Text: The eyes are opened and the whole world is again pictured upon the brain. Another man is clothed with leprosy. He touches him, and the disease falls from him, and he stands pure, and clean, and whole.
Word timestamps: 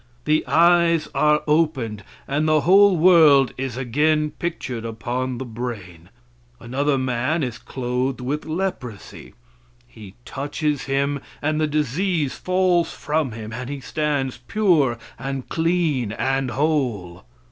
The 0.25 0.43
eyes 0.47 1.09
are 1.13 1.43
opened 1.45 2.03
and 2.27 2.47
the 2.47 2.61
whole 2.61 2.97
world 2.97 3.53
is 3.55 3.77
again 3.77 4.31
pictured 4.31 4.83
upon 4.83 5.37
the 5.37 5.45
brain. 5.45 6.09
Another 6.59 6.97
man 6.97 7.43
is 7.43 7.59
clothed 7.59 8.19
with 8.19 8.43
leprosy. 8.47 9.35
He 9.85 10.15
touches 10.25 10.85
him, 10.85 11.19
and 11.39 11.61
the 11.61 11.67
disease 11.67 12.33
falls 12.33 12.91
from 12.91 13.33
him, 13.33 13.53
and 13.53 13.69
he 13.69 13.79
stands 13.79 14.39
pure, 14.47 14.97
and 15.19 15.47
clean, 15.49 16.13
and 16.13 16.49
whole. 16.49 17.23